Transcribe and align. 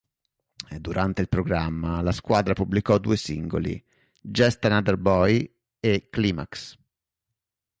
Durante 0.79 1.21
il 1.21 1.29
programma, 1.29 2.01
la 2.01 2.11
squadra 2.11 2.53
pubblicò 2.55 2.97
due 2.97 3.15
singoli: 3.17 3.79
"Just 4.19 4.65
Another 4.65 4.97
Boy" 4.97 5.47
e 5.79 6.07
"Climax". 6.09 6.75